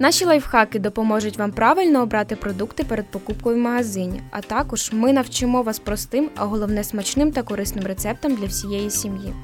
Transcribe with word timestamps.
Наші 0.00 0.24
лайфхаки 0.24 0.78
допоможуть 0.78 1.38
вам 1.38 1.52
правильно 1.52 2.02
обрати 2.02 2.36
продукти 2.36 2.84
перед 2.84 3.06
покупкою 3.06 3.56
в 3.56 3.60
магазині, 3.60 4.22
а 4.30 4.40
також 4.40 4.90
ми 4.92 5.12
навчимо 5.12 5.62
вас 5.62 5.78
простим, 5.78 6.30
а 6.36 6.44
головне 6.44 6.84
смачним 6.84 7.32
та 7.32 7.42
корисним 7.42 7.84
рецептам 7.84 8.34
для 8.34 8.46
всієї 8.46 8.90
сім'ї. 8.90 9.34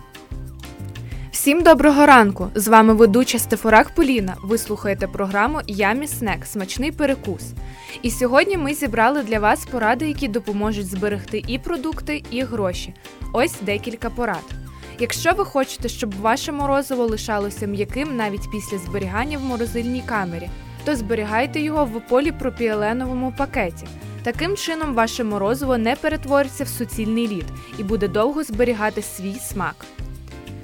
Всім 1.32 1.62
доброго 1.62 2.06
ранку! 2.06 2.48
З 2.54 2.68
вами 2.68 2.94
ведуча 2.94 3.38
Стефорак 3.38 3.94
Поліна. 3.94 4.36
Ви 4.44 4.58
слухаєте 4.58 5.06
програму 5.06 5.60
Ямі 5.66 6.06
Снек 6.06 6.46
Смачний 6.46 6.92
перекус. 6.92 7.42
І 8.02 8.10
сьогодні 8.10 8.56
ми 8.56 8.74
зібрали 8.74 9.22
для 9.22 9.38
вас 9.38 9.66
поради, 9.66 10.08
які 10.08 10.28
допоможуть 10.28 10.86
зберегти 10.86 11.42
і 11.48 11.58
продукти, 11.58 12.22
і 12.30 12.42
гроші. 12.42 12.94
Ось 13.32 13.54
декілька 13.62 14.10
порад. 14.10 14.44
Якщо 14.98 15.32
ви 15.32 15.44
хочете, 15.44 15.88
щоб 15.88 16.14
ваше 16.20 16.52
морозиво 16.52 17.06
лишалося 17.06 17.66
м'яким 17.66 18.16
навіть 18.16 18.50
після 18.52 18.78
зберігання 18.78 19.38
в 19.38 19.44
морозильній 19.44 20.02
камері, 20.06 20.48
то 20.84 20.96
зберігайте 20.96 21.60
його 21.60 21.84
в 21.84 22.00
поліпропіеленовому 22.08 23.34
пакеті. 23.38 23.86
Таким 24.22 24.56
чином, 24.56 24.94
ваше 24.94 25.24
морозиво 25.24 25.78
не 25.78 25.96
перетвориться 25.96 26.64
в 26.64 26.68
суцільний 26.68 27.28
лід 27.28 27.44
і 27.78 27.82
буде 27.82 28.08
довго 28.08 28.42
зберігати 28.44 29.02
свій 29.02 29.34
смак. 29.34 29.74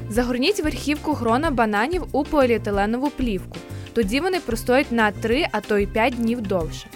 Загорніть 0.09 0.60
верхівку 0.60 1.12
грона 1.12 1.51
бананів 1.51 2.05
у 2.12 2.24
поліетиленову 2.24 3.10
плівку. 3.10 3.57
Тоді 3.93 4.21
вони 4.21 4.41
простоять 4.41 4.93
на 4.93 5.10
3, 5.10 5.47
а 5.52 5.60
то 5.60 5.79
й 5.79 5.87
5 5.87 6.15
днів 6.15 6.41
довше. 6.41 6.87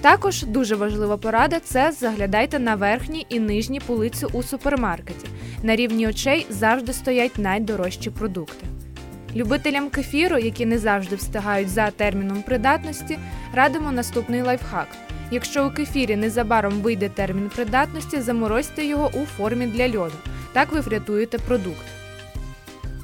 Також 0.00 0.42
дуже 0.42 0.74
важлива 0.74 1.16
порада 1.16 1.60
це 1.60 1.92
заглядайте 1.92 2.58
на 2.58 2.74
верхні 2.74 3.26
і 3.28 3.40
нижні 3.40 3.80
полиці 3.80 4.26
у 4.32 4.42
супермаркеті. 4.42 5.26
На 5.62 5.76
рівні 5.76 6.08
очей 6.08 6.46
завжди 6.50 6.92
стоять 6.92 7.38
найдорожчі 7.38 8.10
продукти. 8.10 8.66
Любителям 9.36 9.90
кефіру, 9.90 10.38
які 10.38 10.66
не 10.66 10.78
завжди 10.78 11.16
встигають 11.16 11.68
за 11.68 11.90
терміном 11.90 12.42
придатності, 12.42 13.18
радимо 13.54 13.92
наступний 13.92 14.42
лайфхак. 14.42 14.88
Якщо 15.30 15.66
у 15.66 15.70
кефірі 15.70 16.16
незабаром 16.16 16.72
вийде 16.72 17.08
термін 17.08 17.50
придатності, 17.54 18.20
заморозьте 18.20 18.84
його 18.84 19.10
у 19.14 19.24
формі 19.24 19.66
для 19.66 19.88
льоду. 19.88 20.14
Так 20.52 20.72
ви 20.72 20.80
врятуєте 20.80 21.38
продукт. 21.38 21.86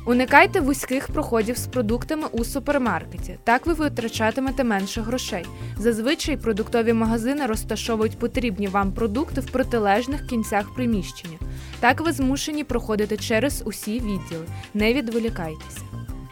Уникайте 0.07 0.61
вузьких 0.61 1.09
проходів 1.09 1.59
з 1.59 1.67
продуктами 1.67 2.27
у 2.33 2.45
супермаркеті. 2.45 3.39
Так 3.45 3.67
ви 3.67 3.73
витрачатимете 3.73 4.65
менше 4.65 5.01
грошей. 5.01 5.47
Зазвичай 5.79 6.37
продуктові 6.37 6.93
магазини 6.93 7.47
розташовують 7.47 8.19
потрібні 8.19 8.67
вам 8.67 8.93
продукти 8.93 9.41
в 9.41 9.51
протилежних 9.51 10.27
кінцях 10.27 10.75
приміщення. 10.75 11.39
Так 11.81 12.01
ви 12.01 12.13
змушені 12.13 12.65
проходити 12.65 13.17
через 13.17 13.63
усі 13.67 13.95
відділи. 13.95 14.47
Не 14.75 14.93
відволікайтеся. 14.95 15.81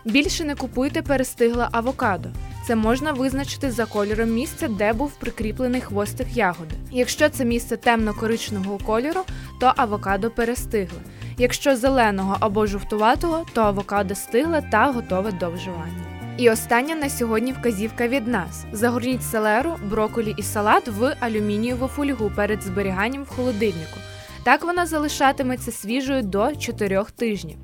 Більше 0.05 0.45
не 0.45 0.55
купуйте 0.55 1.03
перестигле 1.03 1.69
авокадо. 1.73 2.29
Це 2.67 2.77
можна 2.77 3.13
визначити 3.13 3.71
за 3.71 3.87
кольором 3.87 4.31
місця, 4.31 4.69
де 4.69 4.93
був 4.93 5.13
прикріплений 5.13 5.81
хвостик 5.81 6.27
ягоди. 6.35 6.75
Якщо 6.91 7.29
це 7.29 7.45
місце 7.45 7.77
темно-коричневого 7.77 8.79
кольору, 8.79 9.21
то 9.61 9.73
авокадо 9.77 10.31
перестигле. 10.31 10.99
Якщо 11.39 11.77
зеленого 11.77 12.37
або 12.41 12.67
жовтуватого, 12.67 13.47
то 13.53 13.61
авокадо 13.61 14.15
стигле 14.15 14.63
та 14.73 14.87
готове 14.87 15.33
до 15.33 15.51
вживання. 15.51 16.05
І 16.39 16.51
остання 16.51 16.95
на 16.95 17.11
сьогодні 17.11 17.53
вказівка 17.53 18.09
від 18.09 18.29
нас: 18.29 18.65
загорніть 18.73 19.23
селеру, 19.23 19.77
броколі 19.91 20.35
і 20.37 20.43
салат 20.43 20.89
в 20.89 21.17
алюмінієву 21.21 21.87
фольгу 21.87 22.33
перед 22.37 22.63
зберіганням 22.63 23.23
в 23.23 23.29
холодильнику. 23.29 23.99
Так 24.47 24.65
вона 24.65 24.87
залишатиметься 24.87 25.73
свіжою 25.73 26.23
до 26.23 26.57
4 26.57 27.05
тижнів. 27.17 27.59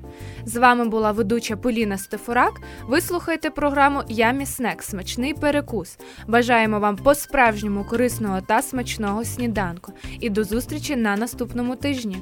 З 0.45 0.57
вами 0.57 0.85
була 0.85 1.11
ведуча 1.11 1.55
Поліна 1.55 1.97
Стефорак. 1.97 2.61
Ви 2.87 3.01
слухаєте 3.01 3.49
програму 3.49 4.03
Ямі 4.09 4.45
Снек 4.45 4.83
Смачний 4.83 5.33
перекус. 5.33 5.97
Бажаємо 6.27 6.79
вам 6.79 6.95
по-справжньому 6.95 7.83
корисного 7.83 8.41
та 8.41 8.61
смачного 8.61 9.25
сніданку. 9.25 9.93
І 10.19 10.29
до 10.29 10.43
зустрічі 10.43 10.95
на 10.95 11.15
наступному 11.15 11.75
тижні. 11.75 12.17